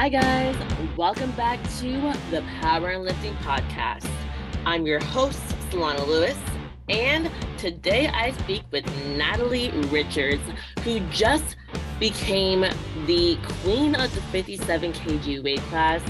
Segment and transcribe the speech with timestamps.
[0.00, 0.56] Hi, guys.
[0.96, 4.08] Welcome back to the Power and Lifting Podcast.
[4.64, 6.38] I'm your host, Solana Lewis,
[6.88, 10.40] and today I speak with Natalie Richards,
[10.84, 11.56] who just
[11.98, 12.64] became
[13.04, 16.00] the queen of the 57 kg weight class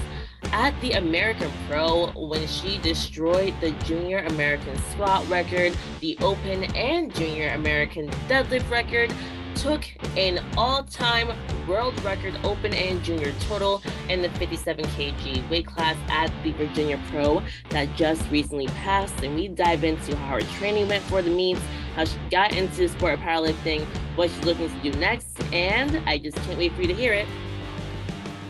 [0.53, 7.13] at the American Pro when she destroyed the Junior American squat record, the Open and
[7.13, 9.13] Junior American deadlift record,
[9.55, 9.83] took
[10.17, 11.29] an all-time
[11.67, 16.99] world record open and junior total in the 57 kg weight class at the Virginia
[17.09, 19.23] Pro that just recently passed.
[19.23, 21.61] And we dive into how her training went for the meets,
[21.95, 26.37] how she got into sport powerlifting, what she's looking to do next, and I just
[26.37, 27.27] can't wait for you to hear it.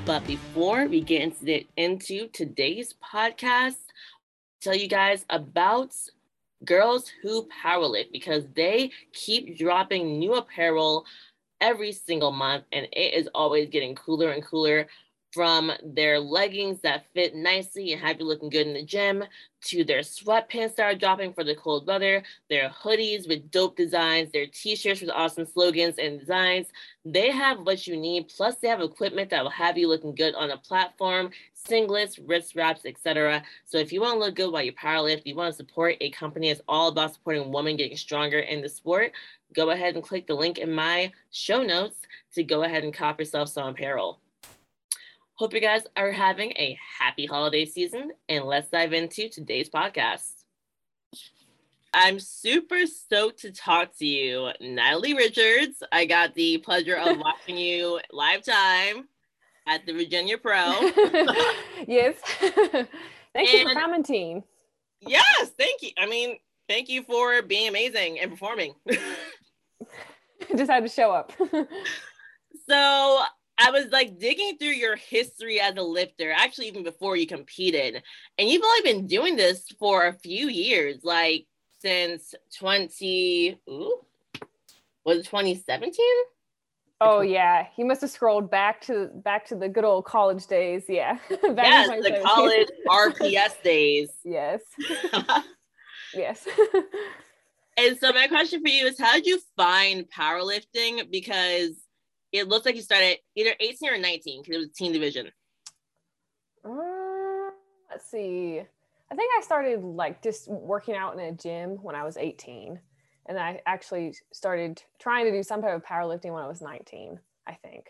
[0.06, 3.78] But before we get into, the, into today's podcast,
[4.62, 5.94] tell you guys about
[6.66, 11.06] Girls Who Powerlift because they keep dropping new apparel
[11.60, 14.88] every single month and it is always getting cooler and cooler
[15.34, 19.24] from their leggings that fit nicely and have you looking good in the gym
[19.62, 24.32] to their sweatpants that are dropping for the cold weather, their hoodies with dope designs,
[24.32, 26.68] their t-shirts with awesome slogans and designs.
[27.06, 28.30] They have what you need.
[28.36, 32.56] Plus, they have equipment that will have you looking good on a platform, singlets, wrist
[32.56, 33.44] wraps, etc.
[33.66, 36.10] So if you want to look good while you powerlift, you want to support a
[36.10, 39.12] company that's all about supporting women getting stronger in the sport,
[39.54, 41.98] go ahead and click the link in my show notes
[42.34, 44.20] to go ahead and cop yourself some apparel.
[45.42, 50.30] Hope you guys are having a happy holiday season, and let's dive into today's podcast.
[51.96, 55.82] I'm super stoked to talk to you, Natalie Richards.
[55.92, 59.08] I got the pleasure of watching you live time
[59.66, 60.54] at the Virginia Pro.
[61.88, 62.18] yes.
[62.40, 62.86] thank
[63.36, 64.44] and you for commenting.
[65.00, 65.90] Yes, thank you.
[65.98, 66.38] I mean,
[66.70, 68.76] thank you for being amazing and performing.
[70.56, 71.34] Just had to show up.
[72.70, 73.24] so
[73.62, 78.02] I was like digging through your history as a lifter, actually, even before you competed.
[78.38, 81.46] And you've only been doing this for a few years, like
[81.80, 84.00] since 20, ooh,
[85.06, 86.06] was it 2017?
[87.04, 90.84] Oh yeah, he must have scrolled back to back to the good old college days.
[90.88, 94.10] Yeah, yes, the college RPS days.
[94.24, 94.62] Yes,
[96.14, 96.48] yes.
[97.76, 101.10] and so my question for you is, how did you find powerlifting?
[101.10, 101.81] Because
[102.32, 105.32] it looks like you started either 18 or 19 because it was teen division.
[106.64, 107.52] Uh,
[107.90, 108.62] let's see.
[109.12, 112.80] I think I started like just working out in a gym when I was 18.
[113.28, 117.20] And I actually started trying to do some type of powerlifting when I was 19,
[117.46, 117.86] I think.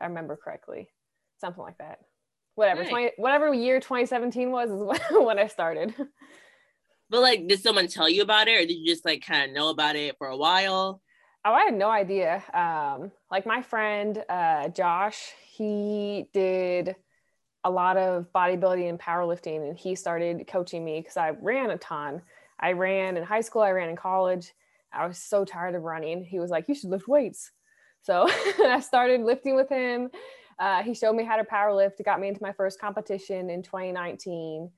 [0.00, 0.88] I remember correctly.
[1.40, 1.98] Something like that.
[2.54, 2.90] Whatever, right.
[2.90, 5.92] 20, whatever year 2017 was is when I started.
[7.10, 9.54] But like, did someone tell you about it or did you just like kind of
[9.54, 11.02] know about it for a while?
[11.46, 12.42] Oh, I had no idea.
[12.54, 16.96] Um, like my friend uh, Josh, he did
[17.64, 21.76] a lot of bodybuilding and powerlifting, and he started coaching me because I ran a
[21.78, 22.22] ton.
[22.58, 24.52] I ran in high school, I ran in college.
[24.92, 26.24] I was so tired of running.
[26.24, 27.50] He was like, "You should lift weights."
[28.02, 28.26] So
[28.64, 30.10] I started lifting with him.
[30.58, 32.00] Uh, he showed me how to powerlift.
[32.00, 34.70] It got me into my first competition in 2019,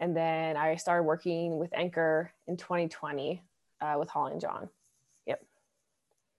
[0.00, 3.42] and then I started working with Anchor in 2020
[3.82, 4.70] uh, with Holly and John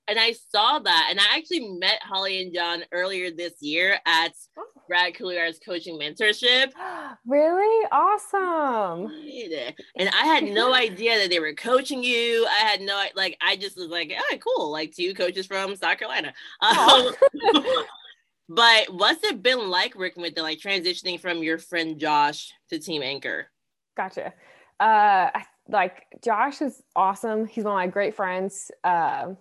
[0.07, 4.33] and I saw that, and I actually met Holly and John earlier this year at
[4.57, 4.65] oh.
[4.87, 6.71] Brad Couillards coaching mentorship.
[7.25, 9.11] Really awesome!
[9.97, 12.45] And I had no idea that they were coaching you.
[12.49, 13.37] I had no like.
[13.41, 16.33] I just was like, "Oh, cool!" Like two coaches from South Carolina.
[16.61, 17.11] Um,
[18.49, 22.79] but what's it been like working with them, like transitioning from your friend Josh to
[22.79, 23.47] Team Anchor?
[23.95, 24.33] Gotcha.
[24.79, 25.29] Uh,
[25.67, 27.45] like Josh is awesome.
[27.45, 28.71] He's one of my great friends.
[28.83, 29.33] Uh,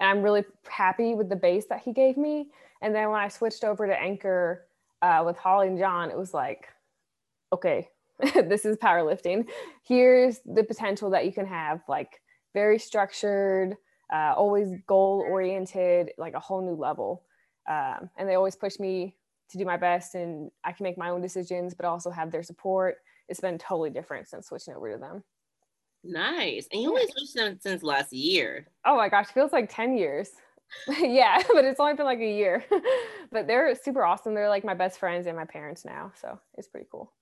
[0.00, 2.48] and I'm really happy with the base that he gave me.
[2.82, 4.66] And then when I switched over to Anchor
[5.02, 6.68] uh, with Holly and John, it was like,
[7.52, 7.88] okay,
[8.34, 9.48] this is powerlifting.
[9.86, 12.20] Here's the potential that you can have, like
[12.54, 13.76] very structured,
[14.12, 17.24] uh, always goal oriented, like a whole new level.
[17.68, 19.16] Um, and they always push me
[19.50, 22.42] to do my best, and I can make my own decisions, but also have their
[22.42, 22.96] support.
[23.28, 25.24] It's been totally different since switching over to them.
[26.08, 26.66] Nice.
[26.72, 28.66] And you only switched them since last year.
[28.84, 30.30] Oh my gosh, feels like 10 years.
[30.98, 32.64] yeah, but it's only been like a year.
[33.30, 34.34] but they're super awesome.
[34.34, 36.12] They're like my best friends and my parents now.
[36.20, 37.12] So it's pretty cool.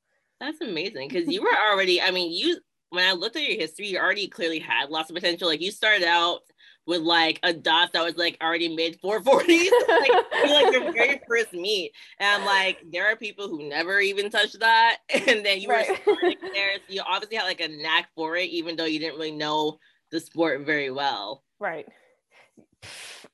[0.41, 1.11] That's amazing.
[1.11, 2.59] Cause you were already, I mean, you
[2.91, 5.49] when I looked at your history, you already clearly had lots of potential.
[5.49, 6.43] Like you started out
[6.87, 9.69] with like a dot that was like already mid 440s.
[9.89, 10.11] like,
[10.45, 11.93] like your very first meet.
[12.19, 14.99] And I'm like, there are people who never even touched that.
[15.27, 15.89] And then you right.
[16.07, 16.15] were
[16.55, 16.77] there.
[16.87, 19.79] So you obviously had like a knack for it, even though you didn't really know
[20.13, 21.43] the sport very well.
[21.59, 21.87] Right.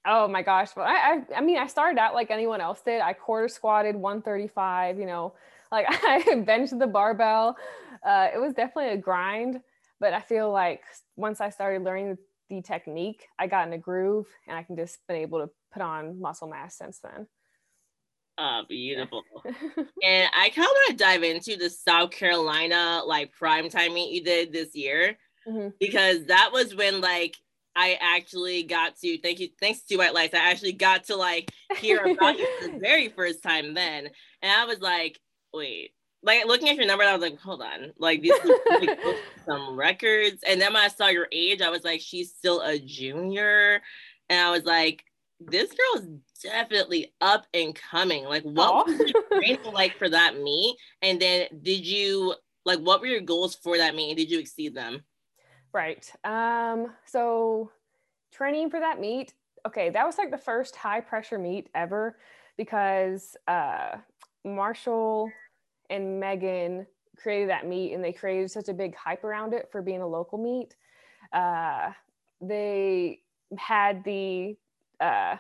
[0.07, 0.71] Oh my gosh.
[0.75, 3.03] Well, I, I, I mean, I started out like anyone else did.
[3.03, 5.35] I quarter squatted 135, you know,
[5.71, 7.57] like I benched the barbell.
[8.05, 9.61] Uh, it was definitely a grind,
[10.01, 10.83] but I feel like
[11.17, 12.17] once I started learning
[12.57, 15.83] the technique, I got in a groove and I can just been able to put
[15.83, 17.27] on muscle mass since then.
[18.39, 19.23] Oh, beautiful.
[19.45, 24.13] and I kind of want to dive into the South Carolina like prime time meet
[24.13, 25.69] you did this year mm-hmm.
[25.79, 27.37] because that was when like
[27.75, 30.35] I actually got to thank you thanks to White Lights.
[30.35, 34.09] I actually got to like hear about you the very first time then.
[34.43, 35.19] And I was like,
[35.53, 38.33] wait, like looking at your number, I was like, hold on, like these
[38.71, 38.99] like,
[39.47, 40.43] some records.
[40.47, 43.83] And then when I saw your age, I was like, she's still a junior.
[44.29, 45.05] And I was like,
[45.41, 46.09] this girl is
[46.43, 48.25] definitely up and coming.
[48.25, 48.87] Like, what Aww.
[48.87, 50.77] was your training like for that meet?
[51.03, 52.35] And then did you
[52.65, 54.17] like what were your goals for that meet?
[54.17, 55.03] Did you exceed them?
[55.73, 56.11] Right.
[56.25, 57.71] Um, so
[58.33, 59.35] training for that meet,
[59.67, 62.17] okay, that was like the first high pressure meet ever
[62.57, 63.97] because uh
[64.45, 65.31] Marshall
[65.93, 66.87] and Megan
[67.17, 70.07] created that meet and they created such a big hype around it for being a
[70.07, 70.75] local meet.
[71.33, 71.93] Uh,
[72.41, 73.21] they
[73.57, 74.57] had the,
[75.01, 75.37] uh,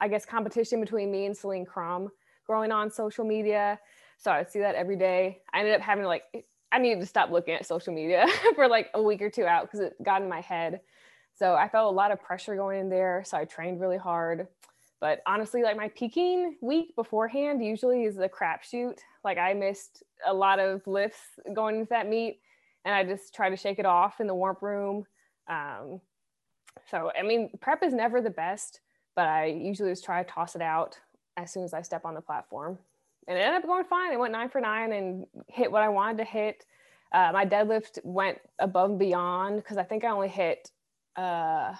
[0.00, 2.08] I guess, competition between me and Celine Crum
[2.46, 3.78] growing on social media.
[4.18, 5.40] So I'd see that every day.
[5.52, 6.24] I ended up having to like,
[6.72, 9.64] I needed to stop looking at social media for like a week or two out
[9.64, 10.80] because it got in my head.
[11.34, 13.22] So I felt a lot of pressure going in there.
[13.26, 14.46] So I trained really hard.
[15.00, 18.98] But honestly, like my peaking week beforehand usually is a crapshoot.
[19.24, 21.20] Like I missed a lot of lifts
[21.54, 22.40] going into that meet,
[22.84, 25.06] and I just try to shake it off in the warm room.
[25.48, 26.00] Um,
[26.90, 28.80] so I mean, prep is never the best,
[29.16, 30.98] but I usually just try to toss it out
[31.38, 32.78] as soon as I step on the platform.
[33.26, 34.12] And it ended up going fine.
[34.12, 36.66] I went nine for nine and hit what I wanted to hit.
[37.12, 40.70] Uh, my deadlift went above and beyond because I think I only hit
[41.16, 41.74] uh,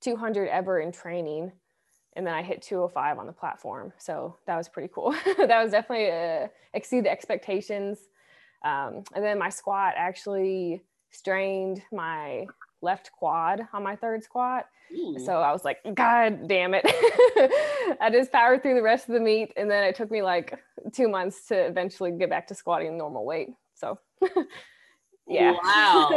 [0.00, 1.52] 200 ever in training
[2.14, 3.92] and then I hit 205 on the platform.
[3.98, 5.12] So that was pretty cool.
[5.38, 7.98] that was definitely uh, exceed the expectations.
[8.64, 12.46] Um, and then my squat actually strained my
[12.80, 14.66] left quad on my third squat.
[14.94, 15.18] Ooh.
[15.24, 16.84] So I was like, God damn it.
[18.00, 19.52] I just powered through the rest of the meet.
[19.56, 20.58] And then it took me like
[20.92, 23.48] two months to eventually get back to squatting normal weight.
[23.74, 23.98] So
[25.26, 25.52] yeah.
[25.52, 26.10] Wow.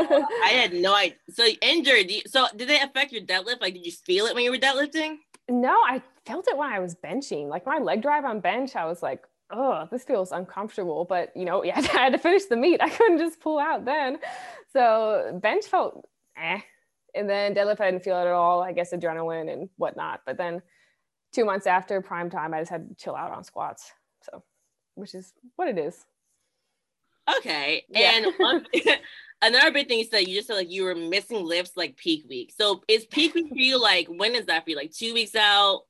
[0.43, 1.15] I had no idea.
[1.29, 2.11] So injured.
[2.27, 3.61] So did they affect your deadlift?
[3.61, 5.17] Like, did you feel it when you were deadlifting?
[5.49, 7.47] No, I felt it when I was benching.
[7.47, 11.05] Like my leg drive on bench, I was like, oh, this feels uncomfortable.
[11.05, 12.81] But you know, yeah, I had to finish the meet.
[12.81, 14.17] I couldn't just pull out then.
[14.73, 16.07] So bench felt
[16.37, 16.59] eh.
[17.13, 18.61] And then deadlift, I didn't feel it at all.
[18.61, 20.21] I guess adrenaline and whatnot.
[20.25, 20.61] But then
[21.33, 23.91] two months after prime time, I just had to chill out on squats.
[24.23, 24.43] So,
[24.95, 26.05] which is what it is.
[27.37, 27.83] Okay.
[27.89, 28.11] Yeah.
[28.15, 28.65] And one,
[29.41, 32.25] another big thing is that you just said like you were missing lifts like peak
[32.27, 32.53] week.
[32.57, 34.75] So is peak week for you like when is that for you?
[34.75, 35.83] Like two weeks out?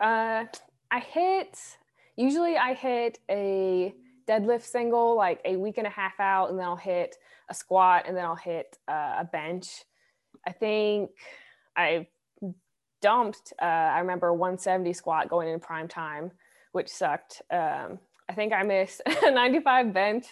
[0.00, 0.44] Uh
[0.90, 1.58] I hit
[2.16, 3.94] usually I hit a
[4.28, 7.16] deadlift single like a week and a half out and then I'll hit
[7.48, 9.84] a squat and then I'll hit uh, a bench.
[10.46, 11.10] I think
[11.76, 12.06] I
[13.02, 16.30] dumped uh, I remember 170 squat going in prime time,
[16.72, 17.42] which sucked.
[17.50, 17.98] Um,
[18.28, 20.26] I think I missed a 95 bench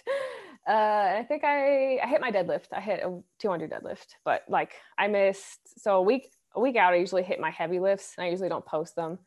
[0.69, 2.69] uh, I think I I hit my deadlift.
[2.73, 5.81] I hit a 200 deadlift, but like I missed.
[5.81, 8.49] So a week a week out, I usually hit my heavy lifts, and I usually
[8.49, 9.19] don't post them,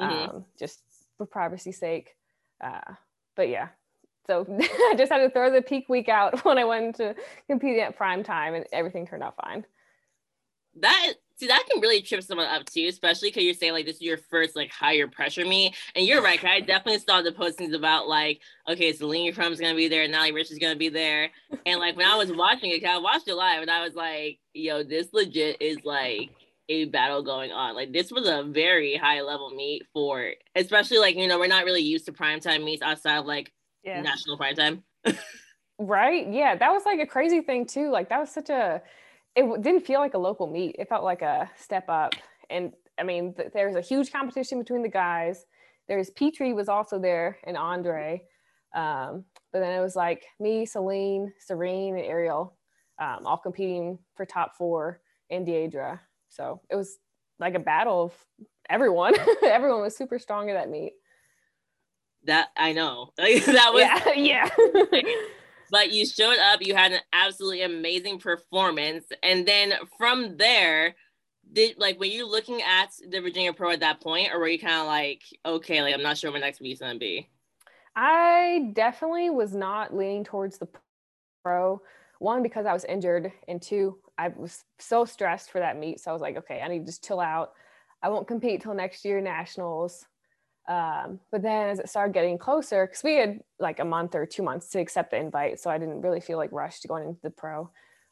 [0.00, 0.36] mm-hmm.
[0.36, 0.82] um, just
[1.16, 2.14] for privacy's sake.
[2.62, 2.94] Uh,
[3.36, 3.68] but yeah,
[4.26, 7.14] so I just had to throw the peak week out when I went to
[7.48, 9.66] competing at prime time, and everything turned out fine.
[10.80, 13.96] That see that can really trip someone up too, especially because you're saying like this
[13.96, 15.76] is your first like higher pressure meet.
[15.94, 19.88] And you're right, I definitely saw the postings about like, okay, Celine Crum's gonna be
[19.88, 21.30] there, Natalie Rich is gonna be there.
[21.64, 24.38] And like when I was watching it, I watched it live and I was like,
[24.52, 26.30] yo, this legit is like
[26.68, 27.74] a battle going on.
[27.74, 31.64] Like this was a very high level meet for especially like, you know, we're not
[31.64, 33.52] really used to primetime meets outside of like
[33.84, 34.02] yeah.
[34.02, 34.82] national primetime.
[35.78, 36.26] right.
[36.30, 36.56] Yeah.
[36.56, 37.90] That was like a crazy thing too.
[37.90, 38.82] Like that was such a
[39.38, 40.74] it didn't feel like a local meet.
[40.78, 42.14] It felt like a step up.
[42.50, 45.46] And I mean, th- there's a huge competition between the guys.
[45.86, 48.22] There's Petrie was also there and Andre.
[48.74, 52.56] Um, but then it was like me, Celine, Serene, and Ariel,
[53.00, 56.00] um, all competing for top four in Deidre.
[56.28, 56.98] So it was
[57.38, 58.12] like a battle of
[58.68, 59.14] everyone.
[59.44, 60.94] everyone was super strong at that meet.
[62.24, 63.12] That I know.
[63.16, 64.48] that was yeah.
[64.92, 65.10] yeah
[65.70, 69.06] but you showed up you had an absolutely amazing performance.
[69.22, 70.94] And then from there
[71.52, 74.58] did like were you looking at the virginia pro at that point or were you
[74.58, 77.26] kind of like okay like i'm not sure what my next week's gonna be
[77.96, 80.68] i definitely was not leaning towards the
[81.42, 81.80] pro.
[82.18, 86.10] One because i was injured and two i was so stressed for that meet so
[86.10, 87.52] i was like okay i need to just chill out.
[88.02, 90.06] I won't compete till next year nationals.
[90.68, 94.26] Um, but then as it started getting closer, because we had like a month or
[94.26, 97.20] two months to accept the invite, so I didn't really feel like rushed going into
[97.22, 97.70] the pro.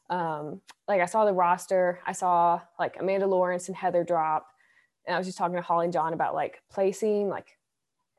[0.09, 4.47] Um, like I saw the roster, I saw like Amanda Lawrence and Heather drop,
[5.05, 7.57] and I was just talking to Holly and John about like placing, like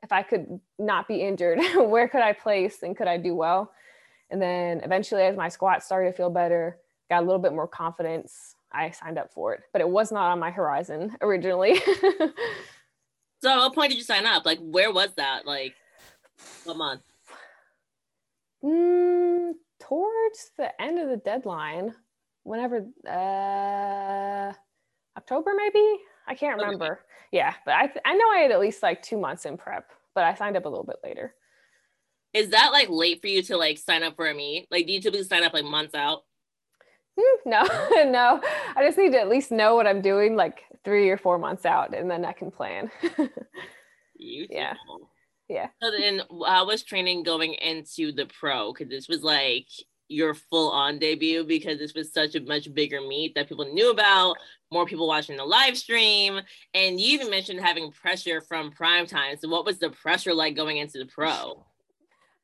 [0.03, 3.73] if I could not be injured, where could I place and could I do well?
[4.29, 6.77] And then eventually, as my squat started to feel better,
[7.09, 8.55] got a little bit more confidence.
[8.71, 11.81] I signed up for it, but it was not on my horizon originally.
[13.41, 14.45] so, at what point did you sign up?
[14.45, 15.45] Like, where was that?
[15.45, 15.75] Like,
[16.63, 17.01] what month?
[18.63, 21.93] Mm, towards the end of the deadline,
[22.43, 24.53] whenever uh,
[25.17, 25.99] October maybe.
[26.27, 26.85] I can't remember.
[26.85, 27.01] Okay.
[27.31, 29.89] Yeah, but I th- I know I had at least like two months in prep,
[30.15, 31.33] but I signed up a little bit later.
[32.33, 34.67] Is that like late for you to like sign up for a meet?
[34.69, 36.23] Like, do you typically sign up like months out?
[37.19, 37.61] Hmm, no,
[38.05, 38.41] no.
[38.75, 41.65] I just need to at least know what I'm doing like three or four months
[41.65, 42.91] out, and then I can plan.
[44.15, 44.73] yeah,
[45.47, 45.67] yeah.
[45.81, 48.73] So then, how was training going into the pro?
[48.73, 49.67] Because this was like
[50.09, 53.91] your full on debut because this was such a much bigger meet that people knew
[53.91, 54.35] about,
[54.71, 56.41] more people watching the live stream.
[56.73, 59.37] And you even mentioned having pressure from prime time.
[59.37, 61.63] So what was the pressure like going into the pro?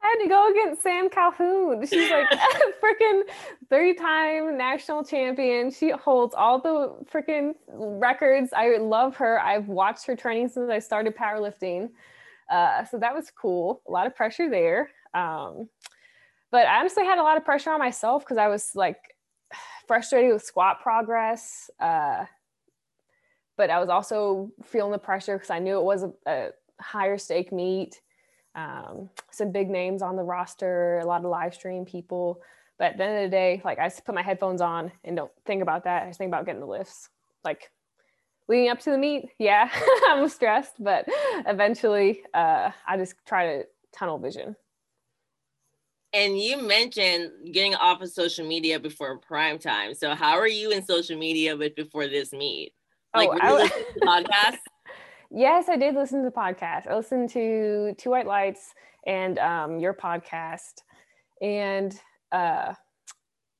[0.05, 1.85] I had to go against Sam Calhoun.
[1.85, 2.37] She's like a
[2.83, 3.23] freaking
[3.69, 5.71] three-time national champion.
[5.71, 8.53] She holds all the freaking records.
[8.53, 9.39] I love her.
[9.39, 11.89] I've watched her training since I started powerlifting.
[12.51, 13.81] Uh, so that was cool.
[13.87, 14.91] A lot of pressure there.
[15.15, 15.69] Um,
[16.51, 18.99] but I honestly had a lot of pressure on myself because I was like
[19.87, 21.71] frustrated with squat progress.
[21.79, 22.25] Uh,
[23.57, 27.17] but I was also feeling the pressure because I knew it was a, a higher
[27.17, 28.01] stake meet
[28.55, 32.41] um, some big names on the roster, a lot of live stream people.
[32.77, 35.15] But at the end of the day, like I just put my headphones on and
[35.15, 36.03] don't think about that.
[36.03, 37.09] I just think about getting the lifts.
[37.43, 37.71] Like
[38.47, 39.69] leading up to the meet, yeah,
[40.07, 41.05] I'm stressed, but
[41.45, 44.55] eventually uh, I just try to tunnel vision.
[46.13, 49.93] And you mentioned getting off of social media before prime time.
[49.93, 52.73] So how are you in social media with before this meet?
[53.13, 54.57] Like oh, I, podcast?
[55.31, 56.87] Yes, I did listen to the podcast.
[56.87, 58.73] I listened to Two White Lights
[59.05, 60.81] and um, your podcast.
[61.41, 61.99] And
[62.31, 62.73] uh,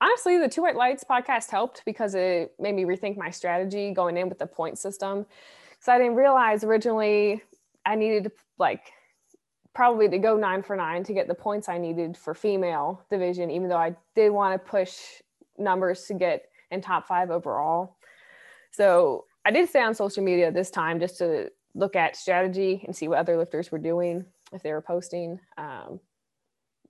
[0.02, 4.18] honestly, the Two White Lights podcast helped because it made me rethink my strategy going
[4.18, 5.26] in with the point system.
[5.72, 7.42] Because I didn't realize originally
[7.86, 8.92] I needed to like
[9.74, 13.52] probably to go nine for nine to get the points I needed for female division,
[13.52, 14.94] even though I did want to push
[15.58, 17.98] numbers to get in top five overall.
[18.72, 22.96] So I did stay on social media this time just to look at strategy and
[22.96, 25.40] see what other lifters were doing if they were posting.
[25.58, 26.00] Um,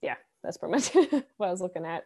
[0.01, 0.89] yeah, that's pretty much
[1.37, 2.05] what I was looking at.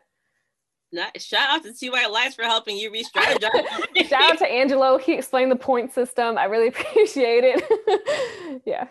[0.92, 4.10] Not, shout out to White Lights for helping you re-strategize.
[4.10, 4.98] shout out to Angelo.
[4.98, 6.38] He explained the point system.
[6.38, 8.62] I really appreciate it.
[8.66, 8.88] yeah.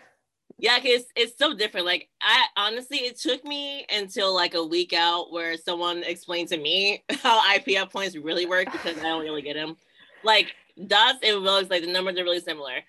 [0.61, 1.85] Yeah, cause it's so different.
[1.85, 6.57] Like I honestly, it took me until like a week out where someone explained to
[6.57, 9.77] me how IPF points really work because I don't really get them.
[10.21, 10.53] Like
[10.87, 12.79] dots and Wilks, like the numbers are really similar.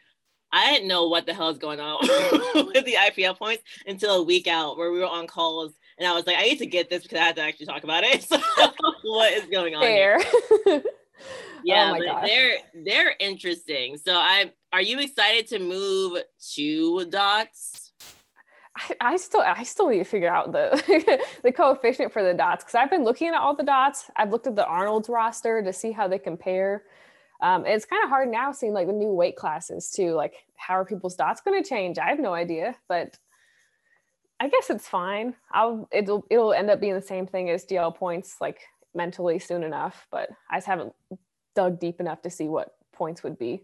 [0.53, 1.99] I didn't know what the hell is going on
[2.55, 6.15] with the IPF points until a week out where we were on calls and I
[6.15, 8.27] was like, I need to get this because I had to actually talk about it.
[8.31, 8.39] So
[9.03, 9.83] what is going on?
[9.83, 10.19] There.
[11.65, 13.97] yeah, oh but they're they're interesting.
[13.97, 16.23] So I are you excited to move
[16.55, 17.93] to dots?
[18.77, 22.65] I, I still I still need to figure out the the coefficient for the dots
[22.65, 24.11] because I've been looking at all the dots.
[24.17, 26.85] I've looked at the Arnold's roster to see how they compare.
[27.43, 30.13] Um, it's kind of hard now seeing like the new weight classes too.
[30.13, 31.99] Like, how are people's dots going to change?
[31.99, 33.17] I have no idea, but
[34.39, 35.35] I guess it's fine.
[35.53, 38.61] I'll it'll it'll end up being the same thing as GL points like
[38.95, 40.95] mentally soon enough, but I just haven't
[41.55, 43.63] dug deep enough to see what points would be.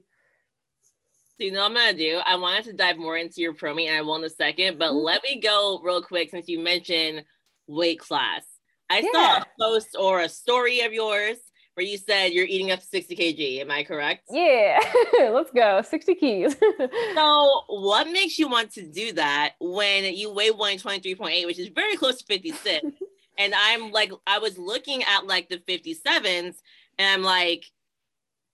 [1.39, 2.21] So you know what I'm gonna do?
[2.25, 4.79] I wanted to dive more into your pro meet and I will in a second,
[4.79, 5.05] but mm-hmm.
[5.05, 7.25] let me go real quick since you mentioned
[7.67, 8.45] weight class.
[8.89, 9.13] I yeah.
[9.13, 11.37] saw a post or a story of yours
[11.77, 13.61] where you said you're eating up to 60 kg.
[13.61, 14.29] Am I correct?
[14.31, 14.81] Yeah,
[15.31, 15.83] let's go.
[15.83, 16.57] 60 keys.
[17.15, 21.95] so, what makes you want to do that when you weigh 123.8, which is very
[21.97, 22.83] close to 56?
[23.39, 26.55] and I'm like, I was looking at like the 57s, and
[26.99, 27.67] I'm like,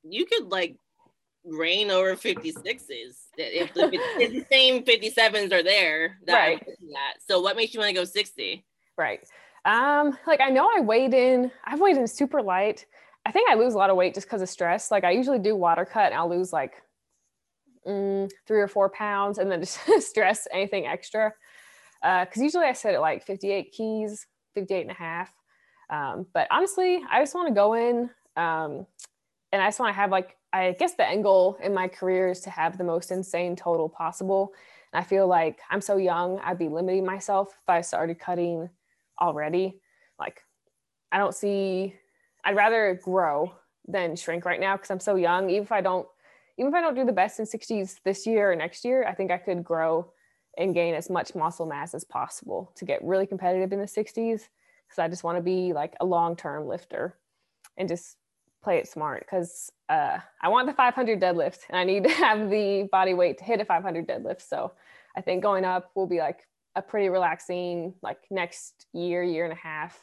[0.02, 0.76] you could like
[1.44, 2.56] reign over 56s
[3.36, 6.18] if the, if the same 57s are there.
[6.26, 6.66] That right.
[6.66, 7.14] That.
[7.28, 8.64] So, what makes you want to go 60?
[8.98, 9.24] Right.
[9.64, 12.84] Um, like I know I weighed in, I've weighed in super light
[13.24, 14.90] I think I lose a lot of weight just because of stress.
[14.90, 16.74] Like I usually do water cut and I'll lose like
[17.86, 21.32] mm, three or four pounds and then just stress anything extra.
[22.02, 25.32] Uh, usually I set at like 58 keys, 58 and a half.
[25.88, 28.86] Um, but honestly, I just want to go in um,
[29.52, 32.28] and I just want to have like I guess the end goal in my career
[32.28, 34.52] is to have the most insane total possible.
[34.92, 38.68] And I feel like I'm so young, I'd be limiting myself if I started cutting
[39.20, 39.80] already.
[40.18, 40.42] Like,
[41.10, 41.94] I don't see,
[42.44, 43.52] I'd rather grow
[43.86, 45.50] than shrink right now because I'm so young.
[45.50, 46.06] Even if I don't,
[46.58, 49.14] even if I don't do the best in 60s this year or next year, I
[49.14, 50.12] think I could grow
[50.58, 54.48] and gain as much muscle mass as possible to get really competitive in the 60s.
[54.86, 57.16] Because I just want to be like a long term lifter
[57.78, 58.16] and just
[58.62, 62.50] play it smart because uh, I want the 500 deadlift and I need to have
[62.50, 64.42] the body weight to hit a 500 deadlift.
[64.42, 64.72] So
[65.16, 69.52] I think going up will be like a pretty relaxing, like next year, year and
[69.52, 70.02] a half.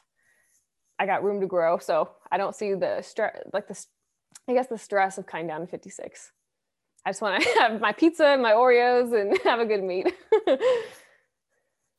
[1.00, 1.78] I got room to grow.
[1.78, 3.86] So I don't see the stress, like the,
[4.48, 6.32] I guess the stress of cutting down to 56.
[7.06, 10.14] I just want to have my pizza and my Oreos and have a good meet.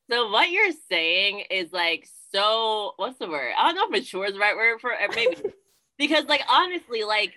[0.09, 3.53] so what you're saying is like so what's the word?
[3.57, 5.15] I don't know if mature is the right word for it.
[5.15, 5.53] maybe
[5.97, 7.33] because like honestly, like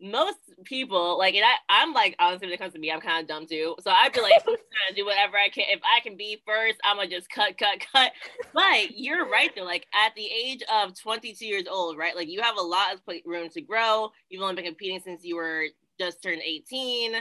[0.00, 3.22] most people like and I, I'm like honestly when it comes to me, I'm kind
[3.22, 3.76] of dumb too.
[3.80, 5.64] So I'd be like, I'm trying to do whatever I can.
[5.68, 8.12] If I can be first, I'm gonna just cut, cut, cut.
[8.52, 9.64] But you're right though.
[9.64, 12.14] Like at the age of 22 years old, right?
[12.14, 14.10] Like you have a lot of room to grow.
[14.28, 15.66] You've only been competing since you were
[15.98, 17.14] just turned 18.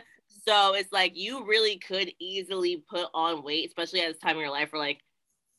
[0.47, 4.41] So it's like you really could easily put on weight, especially at this time in
[4.41, 4.99] your life where like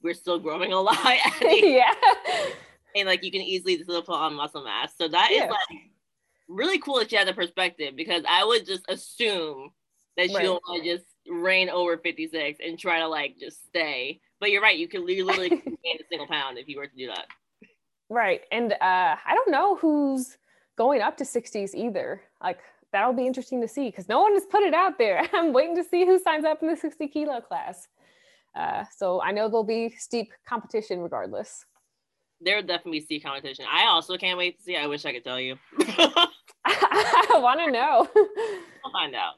[0.03, 0.99] we're still growing a lot.
[1.41, 1.93] yeah.
[2.95, 4.93] And like you can easily still put on muscle mass.
[4.97, 5.45] So that yeah.
[5.45, 5.91] is like
[6.49, 9.71] really cool that you have the perspective because I would just assume
[10.17, 10.31] that right.
[10.31, 14.21] you don't want to just reign over 56 and try to like just stay.
[14.41, 15.61] But you're right, you could literally gain
[16.01, 17.27] a single pound if you were to do that.
[18.09, 18.43] Right.
[18.53, 20.39] And uh I don't know who's
[20.77, 22.23] going up to 60s either.
[22.43, 22.59] Like
[22.93, 25.29] that'll be interesting to see because no one has put it out there.
[25.33, 27.89] I'm waiting to see who signs up in the 60 kilo class.
[28.55, 31.67] Uh, so I know there'll be steep competition regardless.
[32.41, 33.67] There'll definitely be steep competition.
[33.71, 34.77] I also can't wait to see.
[34.77, 35.57] I wish I could tell you.
[37.35, 38.09] I want to know.
[38.85, 39.35] I'll find out.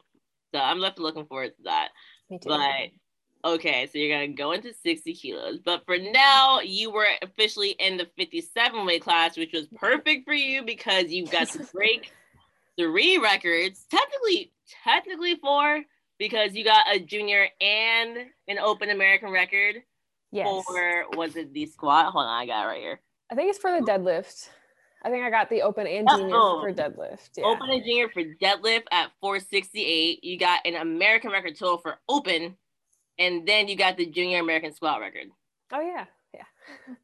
[0.54, 1.88] So I'm left looking forward to that.
[2.30, 2.48] Me too.
[2.48, 5.58] But okay, so you're gonna go into 60 kilos.
[5.64, 10.34] But for now, you were officially in the 57 weight class, which was perfect for
[10.34, 12.12] you because you got to break
[12.78, 13.86] three records.
[13.90, 14.52] Technically,
[14.84, 15.82] technically four
[16.18, 19.76] because you got a junior and an open American record.
[20.30, 20.64] Yes.
[20.66, 22.12] For was it the squat?
[22.12, 23.00] Hold on, I got it right here.
[23.30, 24.48] I think it's for the deadlift.
[25.02, 27.30] I think I got the open and junior oh, for deadlift.
[27.36, 27.44] Yeah.
[27.44, 30.24] Open and junior for deadlift at 468.
[30.24, 32.56] You got an American record total for open,
[33.18, 35.28] and then you got the junior American squat record.
[35.72, 36.42] Oh yeah, yeah.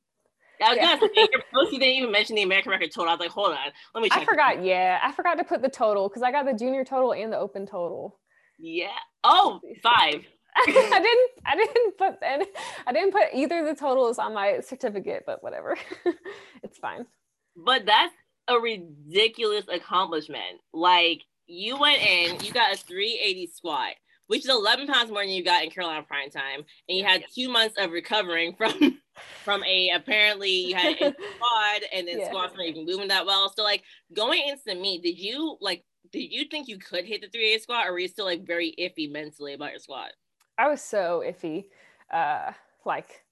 [0.62, 0.96] I was yeah.
[0.96, 3.10] gonna say your post, you didn't even mention the American record total.
[3.10, 3.58] I was like, hold on,
[3.94, 4.08] let me.
[4.10, 4.64] I forgot.
[4.64, 7.38] Yeah, I forgot to put the total because I got the junior total and the
[7.38, 8.18] open total.
[8.58, 8.88] Yeah.
[9.22, 10.24] Oh, five.
[10.56, 11.30] I didn't.
[11.44, 12.46] I didn't put any.
[12.86, 15.76] I didn't put either the totals on my certificate, but whatever.
[16.62, 17.06] it's fine.
[17.56, 18.14] But that's
[18.48, 20.60] a ridiculous accomplishment.
[20.72, 23.94] Like you went in, you got a 380 squat,
[24.26, 27.24] which is 11 pounds more than you got in Carolina Prime Time, and you had
[27.34, 29.00] two months of recovering from
[29.44, 30.96] from a apparently you had a
[31.36, 32.28] squad and then yeah.
[32.28, 33.52] squats not even moving that well.
[33.54, 33.82] So like
[34.14, 37.60] going into the meet, did you like did you think you could hit the 3A
[37.60, 40.10] squat or were you still like very iffy mentally about your squat?
[40.58, 41.66] I was so iffy.
[42.12, 42.52] Uh
[42.84, 43.23] like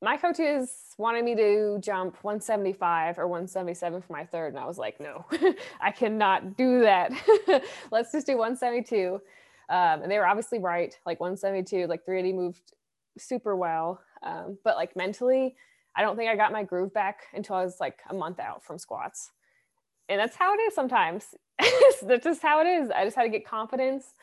[0.00, 4.78] my coaches wanted me to jump 175 or 177 for my third and i was
[4.78, 5.24] like no
[5.80, 7.12] i cannot do that
[7.90, 9.20] let's just do 172
[9.70, 12.72] um, and they were obviously right like 172 like 380 moved
[13.18, 15.56] super well um, but like mentally,
[15.96, 18.64] I don't think I got my groove back until I was like a month out
[18.64, 19.32] from squats.
[20.08, 21.34] And that's how it is sometimes.
[22.02, 22.90] that's just how it is.
[22.90, 24.14] I just had to get confidence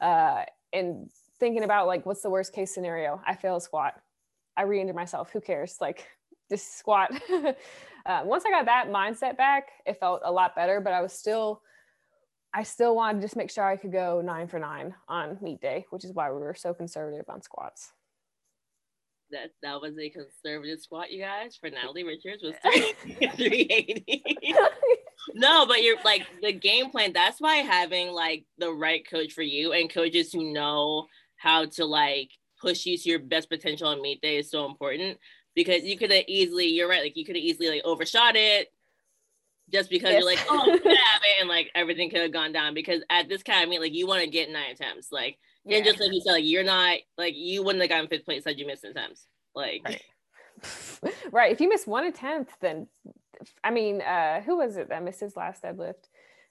[0.00, 3.20] uh, and thinking about like, what's the worst case scenario?
[3.26, 3.94] I fail a squat.
[4.56, 5.30] I re-injure myself.
[5.32, 5.76] Who cares?
[5.80, 6.06] Like,
[6.50, 7.10] just squat.
[8.06, 11.12] uh, once I got that mindset back, it felt a lot better, but I was
[11.12, 11.62] still,
[12.52, 15.60] I still wanted to just make sure I could go nine for nine on meet
[15.60, 17.92] day, which is why we were so conservative on squats
[19.30, 24.04] that that was a conservative squat, you guys, for Natalie Richards was 380.
[25.34, 27.12] no, but you're like the game plan.
[27.12, 31.84] That's why having like the right coach for you and coaches who know how to
[31.84, 35.18] like push you to your best potential on meet day is so important
[35.54, 38.68] because you could have easily, you're right, like you could have easily like overshot it
[39.70, 40.20] just because yes.
[40.20, 42.74] you're like, oh, have it, and like everything could have gone down.
[42.74, 45.76] Because at this kind of meet, like you want to get nine attempts, like yeah.
[45.76, 48.44] And just like you said, like you're not like you wouldn't have gotten fifth place
[48.44, 49.26] had you missed attempts.
[49.54, 51.12] Like right.
[51.32, 51.52] right.
[51.52, 52.86] If you miss one attempt, then
[53.62, 56.08] I mean, uh who was it that missed his last deadlift?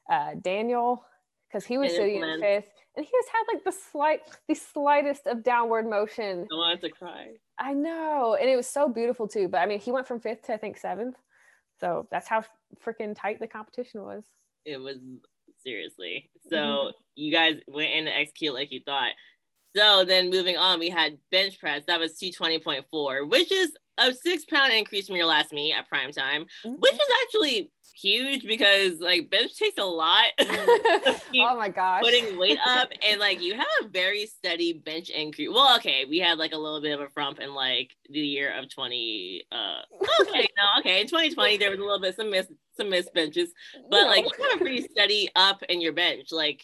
[0.10, 1.04] Uh Daniel,
[1.50, 5.28] because he was sitting in fifth and he just had like the slight the slightest
[5.28, 6.48] of downward motion.
[6.52, 7.28] I wanted to cry.
[7.58, 8.38] I know.
[8.40, 9.48] And it was so beautiful too.
[9.48, 11.16] But I mean he went from fifth to I think seventh.
[11.80, 12.44] So that's how
[12.86, 14.24] freaking tight the competition was.
[14.66, 14.98] It was
[15.64, 16.30] Seriously.
[16.50, 16.90] So mm-hmm.
[17.16, 19.12] you guys went in to execute like you thought.
[19.76, 21.84] So then moving on, we had bench press.
[21.88, 26.12] That was 220.4, which is a six pound increase from your last meet at prime
[26.12, 26.76] time, mm-hmm.
[26.80, 30.26] which is actually huge because like bench takes a lot.
[30.40, 32.02] oh my gosh.
[32.02, 35.50] Putting weight up and like you have a very steady bench increase.
[35.52, 38.58] Well, okay, we had like a little bit of a frump in like the year
[38.58, 39.82] of 20 uh
[40.22, 41.02] okay, no, okay.
[41.02, 43.52] In 2020 there was a little bit some miss some missed benches,
[43.90, 46.32] but like you have a pretty steady up in your bench.
[46.32, 46.64] Like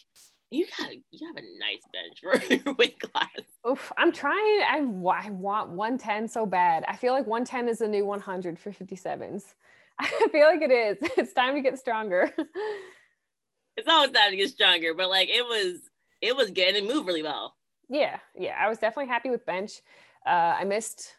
[0.52, 3.30] you got you have a nice bench for your weight class.
[3.70, 4.62] Oof, I'm trying.
[4.62, 6.84] I, I want 110 so bad.
[6.88, 9.44] I feel like 110 is the new 100 for 57s.
[10.00, 10.98] I feel like it is.
[11.18, 12.32] It's time to get stronger.
[13.78, 15.80] it's always time to get stronger, but like it was,
[16.22, 17.56] it was good and it moved really well.
[17.90, 18.56] Yeah, yeah.
[18.60, 19.82] I was definitely happy with bench.
[20.26, 21.14] Uh, I missed,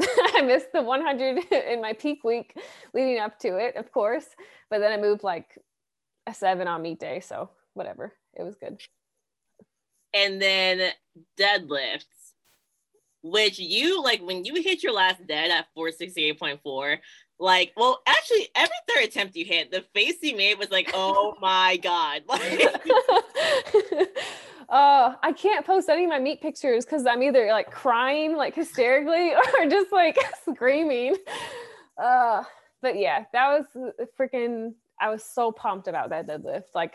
[0.00, 2.56] I missed the 100 in my peak week
[2.94, 4.26] leading up to it, of course.
[4.70, 5.58] But then I moved like
[6.26, 8.12] a seven on meet day, so whatever.
[8.34, 8.80] It was good.
[10.14, 10.92] And then
[11.38, 12.04] deadlifts
[13.22, 17.00] which you like when you hit your last dead at 468.4
[17.40, 21.34] like, well, actually, every third attempt you hit, the face you made was like, oh
[21.40, 22.22] my God.
[22.28, 22.42] Like,
[24.68, 28.54] uh, I can't post any of my meet pictures because I'm either like crying like
[28.54, 31.16] hysterically or just like screaming.
[31.96, 32.42] Uh,
[32.82, 33.64] but yeah, that was
[34.18, 36.74] freaking, I was so pumped about that deadlift.
[36.74, 36.92] Like,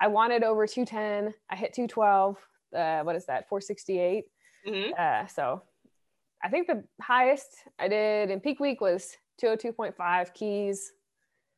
[0.00, 1.34] I wanted over 210.
[1.50, 2.36] I hit 212.
[2.74, 3.48] Uh, what is that?
[3.48, 4.24] 468.
[4.66, 4.92] Mm-hmm.
[4.98, 5.62] Uh, so
[6.42, 10.92] I think the highest I did in peak week was 202.5 keys,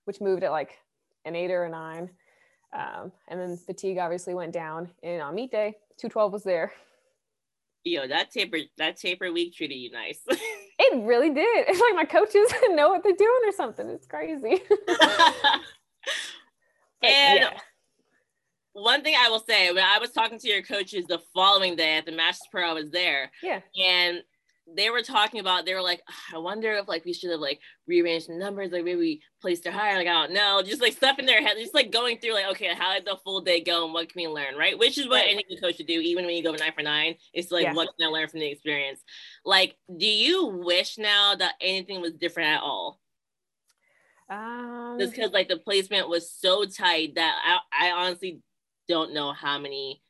[0.05, 0.79] which moved at like
[1.25, 2.11] an eight or a nine.
[2.73, 4.91] Um, and then fatigue obviously went down.
[5.03, 6.73] And on meet day, 212 was there.
[7.85, 10.21] Yo, that taper that taper week treated you nice.
[10.29, 11.67] it really did.
[11.69, 13.89] It's like my coaches know what they're doing or something.
[13.89, 14.63] It's crazy.
[17.03, 17.59] and yeah.
[18.83, 21.97] One thing I will say, when I was talking to your coaches the following day
[21.97, 23.31] at the Masters Pro, I was there.
[23.43, 23.61] Yeah.
[23.81, 24.23] And
[24.77, 26.03] they were talking about they were like
[26.35, 29.67] i wonder if like we should have like rearranged the numbers like maybe we placed
[29.67, 32.19] it higher like i don't know just like stuff in their head just like going
[32.19, 34.79] through like okay how did the full day go and what can we learn right
[34.79, 35.31] which is what right.
[35.31, 37.75] any coach should do even when you go nine for nine it's like yeah.
[37.75, 39.01] what can i learn from the experience
[39.45, 43.01] like do you wish now that anything was different at all
[44.31, 48.41] um just because like the placement was so tight that I, I honestly
[48.89, 50.03] don't know how many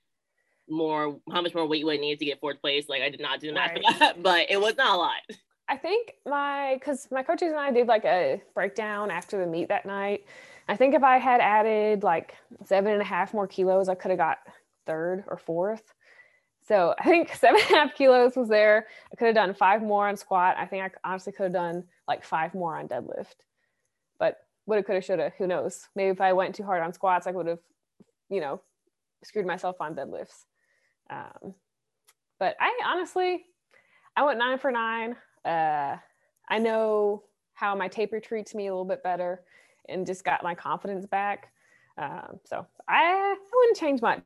[0.68, 2.88] more how much more weight would I need to get fourth place.
[2.88, 3.84] Like I did not do the math right.
[3.84, 5.20] for that, but it was not a lot.
[5.68, 9.68] I think my because my coaches and I did like a breakdown after the meet
[9.68, 10.24] that night.
[10.68, 14.10] I think if I had added like seven and a half more kilos, I could
[14.10, 14.38] have got
[14.86, 15.94] third or fourth.
[16.66, 18.86] So I think seven and a half kilos was there.
[19.12, 20.56] I could have done five more on squat.
[20.58, 23.36] I think I honestly could have done like five more on deadlift.
[24.18, 25.32] But woulda, coulda, shoulda.
[25.38, 25.88] Who knows?
[25.94, 27.60] Maybe if I went too hard on squats, I would have,
[28.28, 28.60] you know,
[29.24, 30.44] screwed myself on deadlifts.
[31.10, 31.54] Um,
[32.38, 33.44] but I honestly,
[34.16, 35.16] I went nine for nine.
[35.44, 35.96] Uh,
[36.48, 39.42] I know how my taper treats me a little bit better
[39.88, 41.52] and just got my confidence back.
[41.96, 44.22] Um, so I, I wouldn't change much.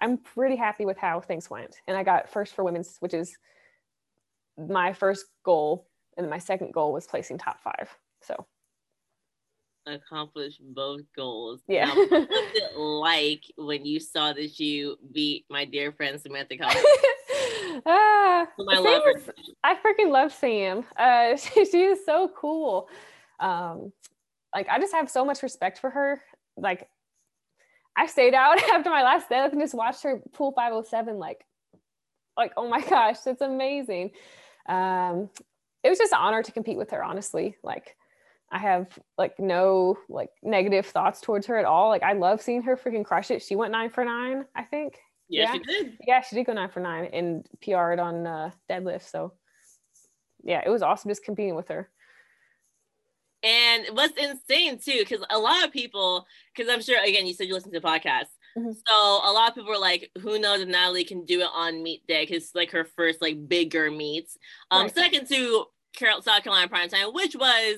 [0.00, 1.80] I'm pretty happy with how things went.
[1.86, 3.36] And I got first for women's, which is
[4.56, 5.88] my first goal.
[6.16, 7.96] And my second goal was placing top five.
[8.22, 8.46] So
[9.86, 11.60] accomplish both goals.
[11.68, 11.86] Yeah.
[11.86, 16.56] Now, what was it like when you saw that you beat my dear friend Samantha
[16.56, 16.82] Calhoun?
[17.86, 19.22] ah, I love her.
[19.62, 20.84] I freaking love Sam.
[20.96, 22.88] Uh, she, she is so cool.
[23.40, 23.92] Um,
[24.54, 26.22] like I just have so much respect for her.
[26.56, 26.88] Like
[27.96, 31.44] I stayed out after my last day and just watched her pull 507 like
[32.36, 34.10] like oh my gosh, that's amazing.
[34.68, 35.30] Um,
[35.82, 37.56] it was just an honor to compete with her, honestly.
[37.62, 37.96] Like
[38.50, 38.86] I have
[39.18, 41.88] like no like negative thoughts towards her at all.
[41.88, 43.42] Like I love seeing her freaking crush it.
[43.42, 44.98] She went nine for nine, I think.
[45.28, 45.52] Yeah, yeah.
[45.52, 45.98] she did.
[46.06, 49.10] Yeah, she did go nine for nine and PR'd on uh, deadlift.
[49.10, 49.32] So
[50.44, 51.90] yeah, it was awesome just competing with her.
[53.42, 57.48] And what's insane too, because a lot of people, because I'm sure again, you said
[57.48, 58.34] you listen to podcasts.
[58.56, 58.72] Mm-hmm.
[58.72, 61.82] So a lot of people were like, "Who knows if Natalie can do it on
[61.82, 64.38] meet day?" Because like her first like bigger meets.
[64.70, 64.94] Um, right.
[64.94, 67.76] second to Carol, South Carolina prime time, which was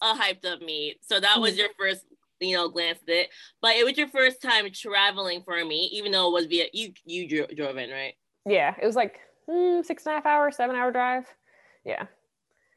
[0.00, 0.98] a hyped up meet.
[1.02, 1.60] So that was mm-hmm.
[1.60, 2.04] your first,
[2.40, 3.28] you know, glance at it.
[3.60, 6.66] But it was your first time traveling for a meet, even though it was via
[6.72, 8.14] you you dro- drove in, right?
[8.46, 11.26] Yeah, it was like mm, six and a half hour, seven hour drive.
[11.84, 12.06] Yeah.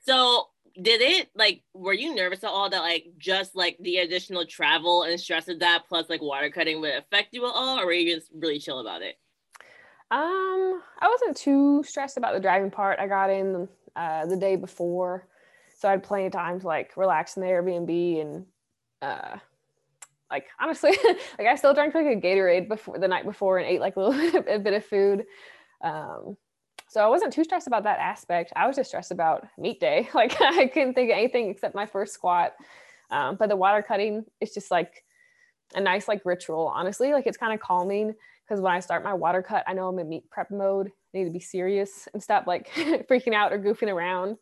[0.06, 0.48] So
[0.82, 5.04] did it like were you nervous at all that like just like the additional travel
[5.04, 7.94] and stress of that plus like water cutting would affect you at all or were
[7.94, 9.16] you just really chill about it
[10.10, 14.56] um i wasn't too stressed about the driving part i got in uh, the day
[14.56, 15.28] before
[15.84, 18.46] so I had plenty of time to like relax in the Airbnb and
[19.02, 19.36] uh,
[20.32, 20.92] like honestly,
[21.38, 24.00] like I still drank like a Gatorade before the night before and ate like a
[24.00, 25.26] little a bit of food.
[25.84, 26.38] Um,
[26.88, 28.54] so I wasn't too stressed about that aspect.
[28.56, 30.08] I was just stressed about meet day.
[30.16, 32.54] Like I couldn't think of anything except my first squat.
[33.12, 35.04] Um, but the water cutting is just like
[35.76, 36.72] a nice like ritual.
[36.74, 38.16] Honestly, like it's kind of calming
[38.46, 40.88] because when I start my water cut, I know I'm in meet prep mode.
[41.14, 42.70] I need to be serious and stop like
[43.10, 44.38] freaking out or goofing around.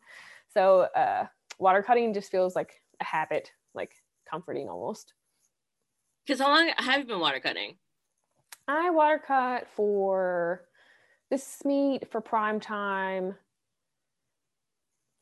[0.52, 1.26] So uh,
[1.58, 3.92] water cutting just feels like a habit, like
[4.30, 5.14] comforting almost.
[6.26, 7.76] Because how long have you been water cutting?
[8.68, 10.62] I water cut for
[11.30, 13.34] this meet for prime time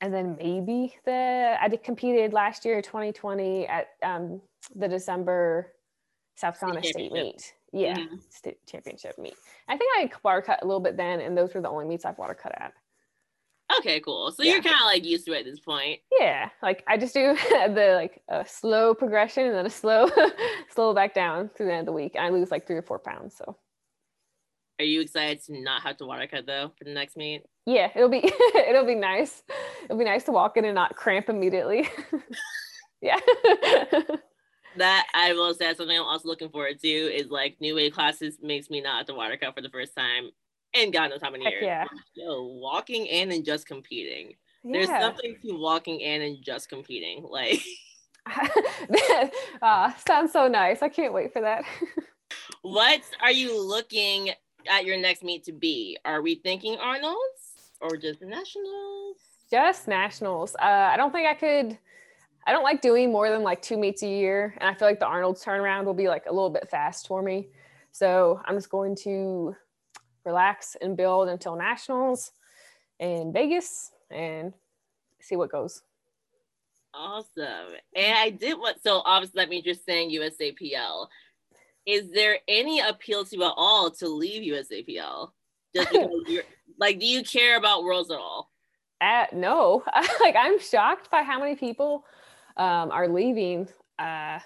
[0.00, 4.40] and then maybe the I did competed last year 2020 at um,
[4.74, 5.72] the December
[6.36, 7.54] South Carolina State meet.
[7.72, 8.16] Yeah, mm-hmm.
[8.30, 9.34] state championship meet.
[9.68, 12.04] I think I water cut a little bit then, and those were the only meets
[12.04, 12.72] I've water cut at.
[13.78, 14.32] Okay, cool.
[14.32, 14.54] So yeah.
[14.54, 16.00] you're kind of like used to it at this point.
[16.18, 20.10] Yeah, like I just do the like a slow progression and then a slow,
[20.70, 22.16] slow back down through the end of the week.
[22.18, 23.36] I lose like three or four pounds.
[23.36, 23.56] So
[24.78, 27.42] are you excited to not have to water cut though for the next meet?
[27.66, 28.22] Yeah, it'll be
[28.54, 29.42] it'll be nice.
[29.84, 31.88] It'll be nice to walk in and not cramp immediately.
[33.02, 33.20] yeah.
[34.76, 38.38] that I will say something I'm also looking forward to is like new weight classes
[38.42, 40.30] makes me not have to water cut for the first time
[40.74, 41.64] in God knows how many Heck years.
[41.64, 41.86] Yeah.
[42.14, 44.34] Yo, walking in and just competing.
[44.62, 44.72] Yeah.
[44.72, 47.26] There's something to walking in and just competing.
[47.30, 47.60] Like
[49.62, 50.82] uh, sounds so nice.
[50.82, 51.64] I can't wait for that.
[52.62, 54.30] what are you looking
[54.68, 55.96] at your next meet to be?
[56.04, 59.16] Are we thinking Arnold's or just nationals?
[59.50, 60.54] Just nationals.
[60.56, 61.78] Uh, I don't think I could.
[62.46, 65.00] I don't like doing more than like two meets a year, and I feel like
[65.00, 67.48] the Arnold's turnaround will be like a little bit fast for me.
[67.92, 69.54] So I'm just going to
[70.24, 72.32] relax and build until nationals
[72.98, 74.52] in Vegas and
[75.20, 75.82] see what goes.
[76.92, 77.74] Awesome.
[77.94, 81.06] And I did what so obviously that means you're saying USAPL
[81.86, 85.30] is there any appeal to you at all to leave USAPL?
[85.74, 85.96] Just
[86.78, 88.50] like, do you care about worlds at all?
[89.00, 89.82] Uh, no,
[90.20, 92.04] like I'm shocked by how many people
[92.56, 94.38] um, are leaving, uh,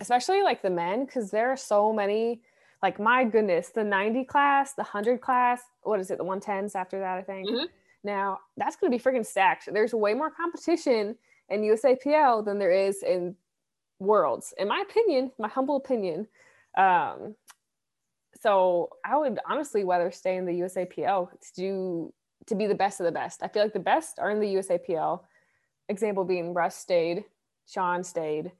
[0.00, 2.40] especially like the men, because there are so many.
[2.82, 6.98] Like my goodness, the 90 class, the 100 class, what is it, the 110s after
[6.98, 7.48] that, I think.
[7.48, 7.64] Mm-hmm.
[8.04, 9.68] Now that's going to be freaking stacked.
[9.72, 11.16] There's way more competition
[11.48, 13.36] in USAPL than there is in
[13.98, 16.26] Worlds, in my opinion, my humble opinion.
[16.76, 17.34] Um,
[18.40, 22.12] so I would honestly rather stay in the USAPL to do
[22.46, 23.42] to be the best of the best.
[23.42, 25.20] I feel like the best are in the USAPL.
[25.90, 27.24] Example being Russ stayed,
[27.66, 28.52] Sean stayed,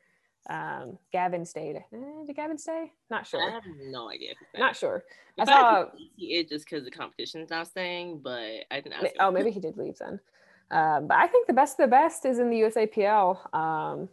[0.51, 1.77] um, Gavin stayed.
[1.77, 2.93] Eh, did Gavin stay?
[3.09, 3.49] Not sure.
[3.49, 4.35] I have no idea.
[4.59, 5.05] Not sure.
[5.39, 5.87] I saw
[6.19, 8.95] it just because the competition's not staying, but I didn't.
[8.95, 10.19] Ask oh, maybe he did leave then.
[10.73, 13.55] Um, but I think the best of the best is in the USAPL.
[13.55, 14.09] Um,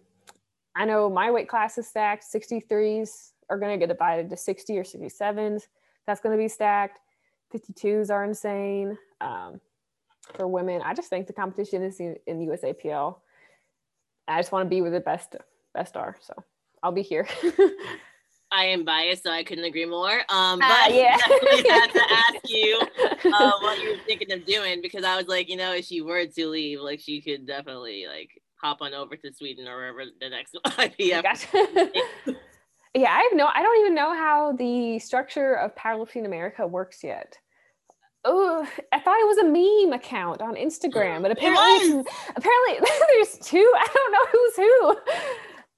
[0.76, 4.78] I know my weight class is stacked, 63s are going to get divided to 60
[4.78, 5.64] or 67s.
[6.06, 7.00] That's going to be stacked.
[7.54, 8.98] 52s are insane.
[9.22, 9.60] Um,
[10.36, 13.16] for women, I just think the competition is in, in USAPL.
[14.28, 15.36] I just want to be with the best
[15.78, 16.18] best are.
[16.22, 16.34] So
[16.82, 17.28] I'll be here.
[18.52, 20.22] I am biased, so I couldn't agree more.
[20.30, 21.18] Um, but uh, yeah.
[21.22, 22.02] I had to
[22.36, 22.82] ask you
[23.34, 26.02] uh, what you were thinking of doing because I was like, you know, if she
[26.02, 30.06] were to leave, like she could definitely like hop on over to Sweden or wherever
[30.20, 31.24] the next IPF.
[31.24, 31.92] Gotcha
[32.96, 37.04] yeah, I have no, I don't even know how the structure of Powerlifting America works
[37.04, 37.38] yet.
[38.24, 42.04] Oh, I thought it was a meme account on Instagram, but apparently,
[42.36, 43.74] apparently there's two.
[43.78, 44.98] I don't know who's who.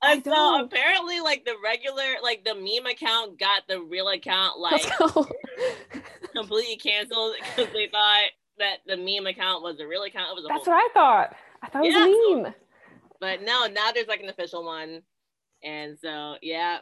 [0.02, 4.90] I so apparently, like the regular, like the meme account got the real account like
[6.34, 10.30] completely canceled because they thought that the meme account was the real account.
[10.32, 11.36] It was That's what I thought.
[11.62, 12.54] I thought it was a meme.
[12.54, 12.60] So,
[13.20, 15.02] but no, now there's like an official one,
[15.64, 16.78] and so yeah,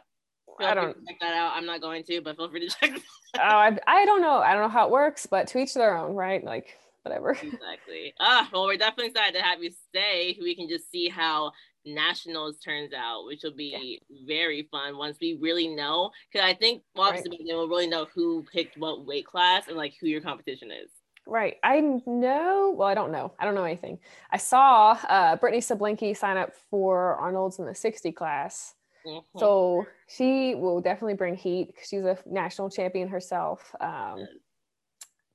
[0.60, 1.52] I don't check that out.
[1.54, 2.92] I'm not going to, but feel free to check.
[3.36, 4.38] oh, I, I don't know.
[4.38, 6.44] I don't know how it works, but to each their own, right?
[6.44, 7.30] Like whatever.
[7.30, 8.14] Exactly.
[8.20, 10.36] Ah, well, we're definitely excited to have you stay.
[10.40, 11.52] We can just see how
[11.84, 14.24] nationals turns out, which will be yeah.
[14.26, 16.10] very fun once we really know.
[16.30, 17.40] Because I think well, obviously right.
[17.44, 20.90] we'll really know who picked what weight class and like who your competition is.
[21.26, 21.56] Right.
[21.62, 22.74] I know.
[22.76, 23.32] Well, I don't know.
[23.38, 23.98] I don't know anything.
[24.30, 28.74] I saw uh, Brittany Sablinky sign up for Arnold's in the 60 class.
[29.06, 29.38] Mm-hmm.
[29.38, 33.74] So she will definitely bring heat because she's a national champion herself.
[33.78, 34.26] Um,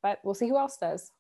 [0.02, 1.12] but we'll see who else does.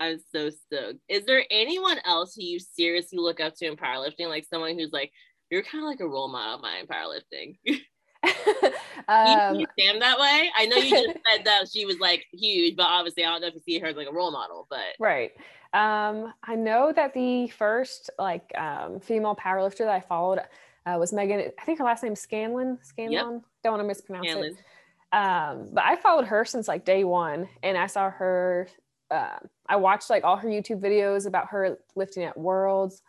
[0.00, 1.00] I'm so stoked.
[1.08, 4.28] Is there anyone else who you seriously look up to in powerlifting?
[4.28, 5.12] Like someone who's like,
[5.50, 7.58] you're kind of like a role model of mine in powerlifting.
[9.08, 10.50] um, you Sam that way?
[10.56, 13.48] I know you just said that she was like huge, but obviously I don't know
[13.48, 15.32] if you see her as like a role model, but right.
[15.74, 20.40] Um, I know that the first like um, female powerlifter that I followed,
[20.86, 21.50] uh, was Megan.
[21.58, 22.78] I think her last name is Scanlon.
[22.82, 23.12] Scanlon.
[23.12, 23.42] Yep.
[23.62, 24.56] Don't want to mispronounce Scanlon.
[24.56, 25.16] it.
[25.16, 28.68] Um, but I followed her since like day one, and I saw her.
[29.10, 29.36] Uh,
[29.68, 33.02] I watched like all her YouTube videos about her lifting at Worlds,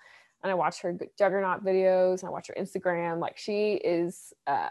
[0.44, 3.20] and I watched her Juggernaut videos, and I watched her Instagram.
[3.20, 4.70] Like she is, uh,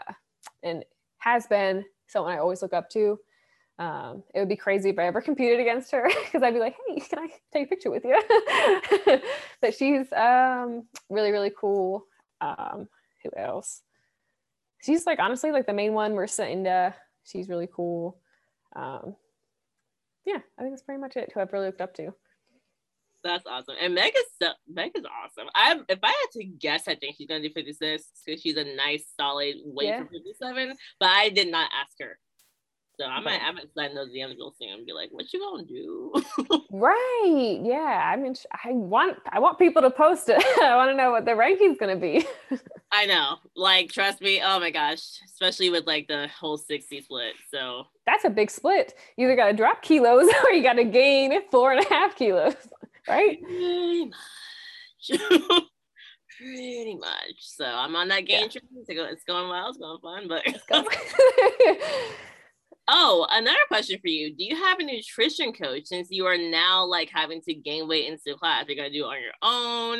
[0.63, 0.85] and
[1.17, 3.19] has been someone I always look up to.
[3.77, 6.75] Um, it would be crazy if I ever competed against her because I'd be like,
[6.87, 8.21] hey, can I take a picture with you?
[9.61, 12.05] but she's um, really, really cool.
[12.41, 12.87] Um,
[13.23, 13.81] who else?
[14.81, 16.13] She's like honestly like the main one.
[16.13, 16.93] Marissa Inda.
[17.23, 18.19] She's really cool.
[18.75, 19.15] Um,
[20.25, 21.31] yeah, I think that's pretty much it.
[21.33, 22.13] Who I've really looked up to.
[23.23, 23.75] That's awesome.
[23.81, 25.49] And Meg is so, Meg is awesome.
[25.55, 28.75] I if I had to guess, I think she's gonna do 56 because she's a
[28.75, 30.03] nice solid weight yeah.
[30.03, 30.75] for 57.
[30.99, 32.19] But I did not ask her.
[32.97, 35.63] So I might, I might sign those real soon and be like, "What you gonna
[35.65, 36.13] do?"
[36.71, 37.59] right?
[37.61, 38.11] Yeah.
[38.13, 40.37] I mean, I want, I want people to post it.
[40.61, 42.25] I want to know what the ranking's gonna be.
[42.91, 43.37] I know.
[43.55, 44.41] Like, trust me.
[44.43, 47.33] Oh my gosh, especially with like the whole sixty split.
[47.51, 48.93] So that's a big split.
[49.17, 52.15] You either got to drop kilos or you got to gain four and a half
[52.15, 52.55] kilos,
[53.07, 53.41] right?
[53.41, 55.21] Pretty much.
[56.37, 57.35] Pretty much.
[57.39, 58.59] So I'm on that gain yeah.
[58.59, 58.63] train.
[58.87, 59.69] It's going well.
[59.69, 60.43] It's going fun, but.
[62.87, 64.35] Oh, another question for you.
[64.35, 68.07] Do you have a nutrition coach since you are now like having to gain weight
[68.07, 68.65] into class?
[68.67, 69.99] You're gonna do it on your own.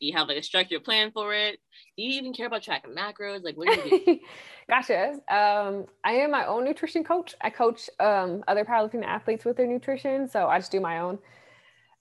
[0.00, 1.60] Do you have like a structured plan for it?
[1.96, 3.44] Do you even care about tracking macros?
[3.44, 4.18] Like what do you do?
[4.68, 5.12] gotcha.
[5.30, 7.36] Um, I am my own nutrition coach.
[7.40, 11.18] I coach um, other powerlifting athletes with their nutrition, so I just do my own.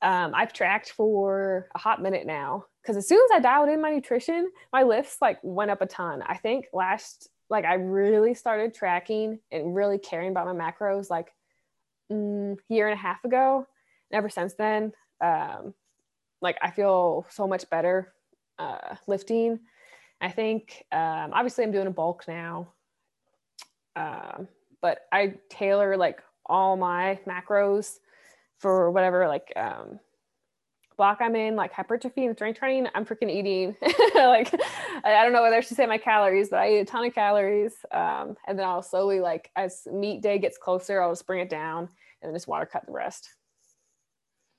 [0.02, 3.82] Um, I've tracked for a hot minute now because as soon as I dialed in
[3.82, 6.24] my nutrition, my lifts like went up a ton.
[6.26, 11.32] I think last like I really started tracking and really caring about my macros like
[12.12, 13.68] mm, year and a half ago.
[14.10, 15.76] And ever since then, um,
[16.42, 18.12] like I feel so much better
[18.58, 19.60] uh, lifting.
[20.20, 22.70] I think um, obviously I'm doing a bulk now,
[23.96, 24.48] um,
[24.82, 28.00] but I tailor like all my macros
[28.58, 30.00] for whatever like um,
[30.95, 33.75] block I'm in, like hypertrophy and strength training, I'm freaking eating.
[34.15, 34.53] like,
[35.03, 37.13] I don't know whether I should say my calories, but I eat a ton of
[37.13, 37.73] calories.
[37.91, 41.49] Um, and then I'll slowly, like, as meet day gets closer, I'll just bring it
[41.49, 41.89] down
[42.21, 43.29] and then just water cut the rest.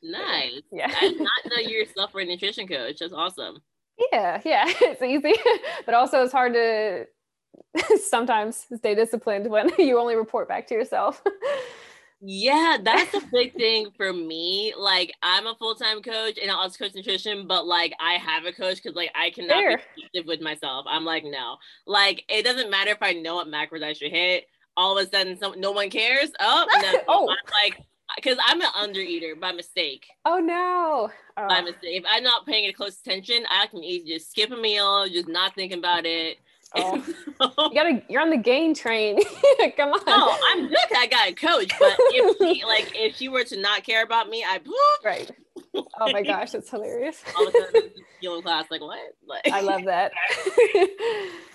[0.02, 0.62] Nice.
[0.70, 0.92] Yeah.
[0.94, 2.98] I did not know you yourself were a nutrition coach.
[3.00, 3.58] That's awesome.
[4.12, 4.40] Yeah.
[4.44, 4.64] Yeah.
[4.80, 5.34] It's easy,
[5.86, 7.06] but also it's hard to
[7.98, 11.22] sometimes stay disciplined when you only report back to yourself.
[12.26, 14.72] Yeah, that's a big thing for me.
[14.78, 18.46] Like, I'm a full time coach and I also coach nutrition, but like, I have
[18.46, 19.82] a coach because like I cannot Fair.
[20.14, 20.86] be with myself.
[20.88, 24.46] I'm like, no, like, it doesn't matter if I know what macros I should hit.
[24.74, 26.30] All of a sudden, some, no one cares.
[26.40, 27.00] Oh, no.
[27.08, 27.84] oh, I'm like,
[28.16, 30.06] because I'm an under eater by mistake.
[30.24, 31.10] Oh no!
[31.36, 31.48] Oh.
[31.48, 31.80] By mistake.
[31.82, 35.28] If I'm not paying it close attention, I can easily just skip a meal, just
[35.28, 36.38] not thinking about it.
[37.40, 37.68] Oh.
[37.68, 39.18] you gotta you're on the gain train.
[39.76, 40.00] Come on.
[40.06, 40.78] Oh, I'm good.
[40.96, 44.28] I got a coach, but if she like if she were to not care about
[44.28, 44.60] me, I
[45.04, 45.30] right.
[45.74, 47.22] Oh my gosh, that's hilarious.
[47.36, 47.90] All of a sudden,
[48.22, 49.00] in class, like what?
[49.26, 50.12] Like I love that.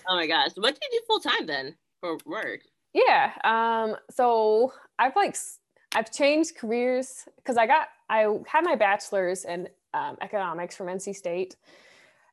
[0.10, 2.60] oh my gosh, what do you do full time then for work?
[2.94, 3.32] Yeah.
[3.44, 3.96] Um.
[4.12, 5.38] So I've like
[5.96, 11.16] I've changed careers because I got I had my bachelor's in um, economics from NC
[11.16, 11.56] State,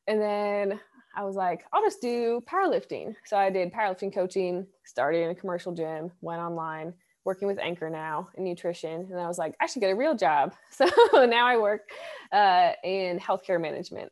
[0.07, 0.79] and then
[1.17, 3.15] I was like, I'll just do powerlifting.
[3.25, 6.93] So I did powerlifting coaching, started in a commercial gym, went online,
[7.25, 9.07] working with Anchor now in nutrition.
[9.09, 10.53] And I was like, I should get a real job.
[10.71, 10.85] So
[11.25, 11.89] now I work
[12.31, 14.11] uh, in healthcare management,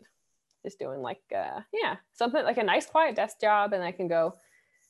[0.64, 3.74] just doing like, uh, yeah, something like a nice quiet desk job.
[3.74, 4.36] And I can go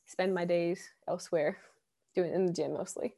[0.06, 1.58] spend my days elsewhere,
[2.16, 3.14] doing in the gym mostly.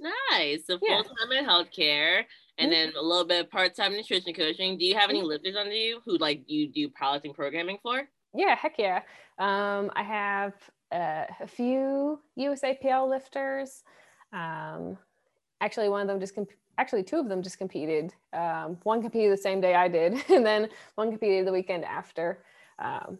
[0.00, 0.66] Nice.
[0.66, 1.38] So full time yeah.
[1.38, 2.24] in healthcare
[2.60, 2.92] and mm-hmm.
[2.92, 4.78] then a little bit of part-time nutrition coaching.
[4.78, 5.28] Do you have any mm-hmm.
[5.28, 8.02] lifters under you who like you do powerlifting programming for?
[8.34, 9.00] Yeah, heck yeah.
[9.38, 10.52] Um, I have
[10.92, 13.82] uh, a few USAPL lifters.
[14.32, 14.98] Um,
[15.60, 18.14] actually, one of them just comp- actually two of them just competed.
[18.32, 22.44] Um, one competed the same day I did, and then one competed the weekend after.
[22.78, 23.18] Um,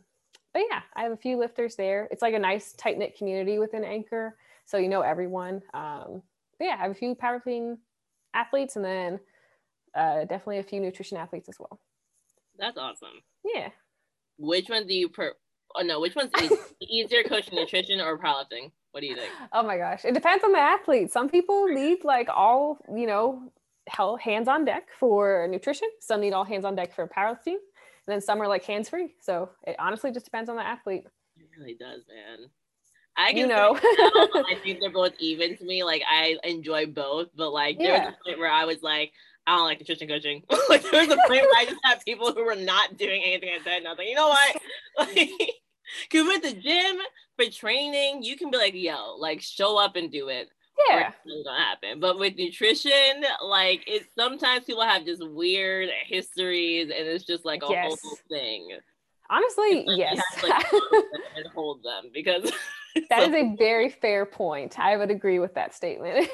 [0.53, 2.09] but yeah, I have a few lifters there.
[2.11, 5.63] It's like a nice tight knit community within Anchor, so you know everyone.
[5.75, 6.23] Um,
[6.61, 7.79] yeah, I have a few powerlifting
[8.35, 9.21] athletes, and then
[9.95, 11.81] uh, definitely a few nutrition athletes as well.
[12.59, 13.23] That's awesome.
[13.45, 13.71] Yeah.
[14.39, 15.35] Which one do you per?
[15.75, 16.31] Oh no, which one's
[16.81, 18.73] easier, coaching nutrition or powerlifting?
[18.93, 19.31] What do you think?
[19.53, 21.13] Oh my gosh, it depends on the athlete.
[21.13, 23.51] Some people need like all you know,
[23.87, 25.89] hell, hands on deck for nutrition.
[26.01, 29.15] Some need all hands on deck for powerlifting, and then some are like hands free.
[29.21, 31.05] So it honestly just depends on the athlete.
[31.37, 32.49] It really does, man.
[33.17, 33.79] I can you know.
[33.83, 35.85] I think they're both even to me.
[35.85, 37.87] Like I enjoy both, but like yeah.
[37.87, 39.13] there was a point where I was like,
[39.47, 40.43] I don't like nutrition coaching.
[40.69, 43.51] like there was a point where I just had people who were not doing anything
[43.59, 44.57] I said, and I was like, you know what?
[44.99, 45.31] Like,
[46.13, 46.99] Cause with the gym
[47.37, 50.49] for training, you can be like, yo, like show up and do it.
[50.89, 51.13] Yeah.
[51.25, 52.01] It's gonna happen.
[52.01, 57.63] But with nutrition, like it's sometimes people have just weird histories and it's just like
[57.63, 57.99] a Yes.
[58.03, 58.69] whole thing.
[59.31, 60.21] Honestly, yes.
[60.33, 60.65] have to, like,
[61.37, 62.51] and hold them because
[63.09, 64.79] that is a very fair point.
[64.79, 66.29] I would agree with that statement.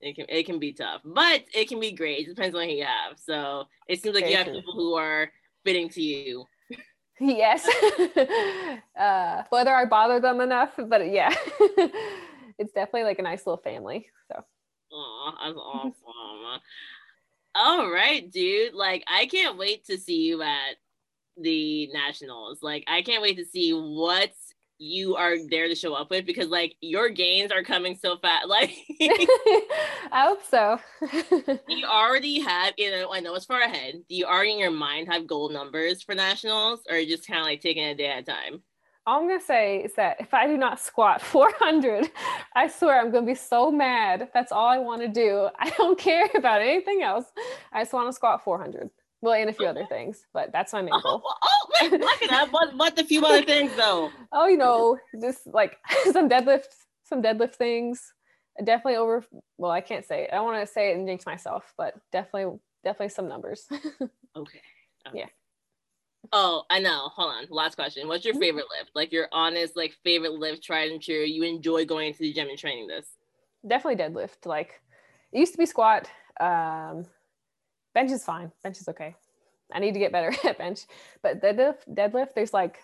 [0.00, 2.26] It can it can be tough, but it can be great.
[2.26, 3.18] It depends on who you have.
[3.18, 4.56] So it seems like Very you have true.
[4.56, 5.30] people who are
[5.64, 6.44] fitting to you.
[7.20, 7.66] yes.
[8.98, 11.34] uh, whether I bother them enough, but yeah,
[12.58, 14.06] it's definitely like a nice little family.
[14.30, 14.44] So
[14.92, 16.60] Oh, that's awesome.
[17.54, 18.74] All right, dude.
[18.74, 20.76] Like I can't wait to see you at
[21.36, 22.62] the nationals.
[22.62, 24.30] Like I can't wait to see what
[24.78, 28.46] you are there to show up with because like your gains are coming so fast.
[28.56, 28.70] Like
[29.00, 30.78] I hope so.
[31.68, 33.94] you already have, you know, I know it's far ahead.
[34.08, 37.46] Do you already in your mind have goal numbers for nationals or just kind of
[37.46, 38.62] like taking a day at a time?
[39.06, 42.10] All I'm gonna say is that if I do not squat 400,
[42.54, 44.28] I swear I'm gonna be so mad.
[44.34, 45.48] That's all I want to do.
[45.58, 47.26] I don't care about anything else.
[47.72, 48.90] I just want to squat 400.
[49.22, 51.22] Well, and a few other things, but that's my main Oh, goal.
[51.24, 52.52] oh wait, look at that.
[52.52, 54.12] What, what the few other things though?
[54.32, 55.78] Oh, you know, just like
[56.12, 58.12] some deadlifts, some deadlift things.
[58.62, 59.24] Definitely over.
[59.58, 60.30] Well, I can't say it.
[60.32, 63.66] I want to say it and jinx myself, but definitely, definitely some numbers.
[63.70, 64.60] Okay.
[65.08, 65.18] okay.
[65.20, 65.26] Yeah.
[66.32, 67.08] Oh, I know.
[67.14, 67.46] Hold on.
[67.50, 68.08] Last question.
[68.08, 68.40] What's your Mhm.
[68.40, 68.90] favorite lift?
[68.94, 71.22] Like your honest, like favorite lift, tried and true.
[71.24, 73.06] You enjoy going to the gym and training this.
[73.66, 74.44] definitely deadlift.
[74.46, 74.80] Like
[75.32, 76.10] it used to be squat.
[76.40, 77.06] Um,
[77.96, 78.52] bench is fine.
[78.62, 79.16] Bench is okay.
[79.72, 80.82] I need to get better at bench,
[81.22, 82.78] but deadlift, deadlift, there's like,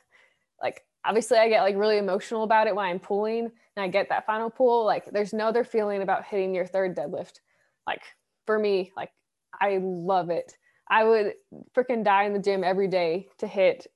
[0.61, 4.09] like obviously I get like really emotional about it when I'm pulling and I get
[4.09, 4.87] that final pull.
[4.87, 7.41] Like there's no other feeling about hitting your third deadlift.
[7.87, 8.01] Like
[8.47, 9.11] for me, like
[9.61, 10.57] I love it.
[10.89, 11.35] I would
[11.77, 13.87] freaking die in the gym every day to hit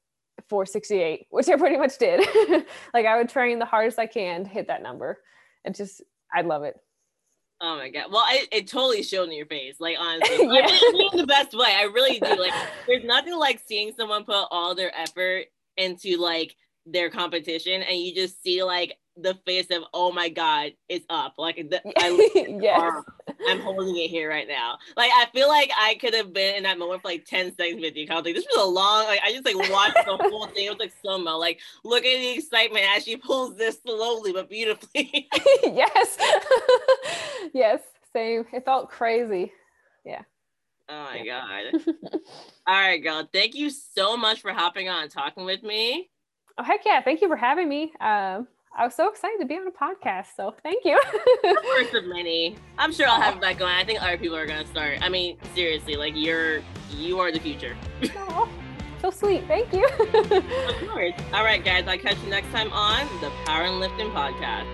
[0.51, 2.21] 468, which I pretty much did.
[2.95, 5.23] like I would train the hardest I can to hit that number.
[5.65, 6.03] It just,
[6.33, 6.77] I love it.
[7.61, 8.07] Oh my god.
[8.11, 9.77] Well, I, it totally showed in your face.
[9.81, 10.67] Like honestly, Yeah.
[10.69, 11.75] I mean in the best way.
[11.75, 12.37] I really do.
[12.37, 12.53] Like,
[12.87, 15.47] there's nothing like seeing someone put all their effort
[15.77, 16.55] into like
[16.85, 21.35] their competition, and you just see like the face of, oh my god, it's up.
[21.39, 22.29] Like the, I
[22.61, 23.03] yes.
[23.49, 24.79] I'm holding it here right now.
[24.97, 27.81] Like I feel like I could have been in that moment for like 10 seconds
[27.81, 28.07] with you.
[28.11, 30.67] I was like, this was a long, like I just like watched the whole thing.
[30.67, 31.35] It was like so much.
[31.39, 35.29] Like look at the excitement as she pulls this slowly but beautifully.
[35.63, 36.19] yes.
[37.55, 37.81] yes.
[38.13, 38.47] Same.
[38.53, 39.53] It felt crazy.
[40.05, 40.23] Yeah
[40.89, 41.43] Oh my Yeah.
[41.73, 41.83] god.
[42.67, 43.29] All right, girl.
[43.33, 46.11] Thank you so much for hopping on and talking with me.
[46.59, 47.03] Oh heck yeah!
[47.03, 47.93] Thank you for having me.
[48.01, 48.47] Um,
[48.79, 50.27] I was so excited to be on a podcast.
[50.37, 51.01] So thank you.
[51.43, 52.57] First of many.
[52.79, 53.73] I'm sure I'll have it back going.
[53.73, 54.99] I think other people are gonna start.
[55.01, 56.61] I mean, seriously, like you're
[56.91, 57.77] you are the future.
[59.03, 59.45] So sweet.
[59.47, 59.87] Thank you.
[59.87, 61.13] Of course.
[61.35, 61.87] All right, guys.
[61.87, 64.67] I'll catch you next time on the Power and Lifting Podcast.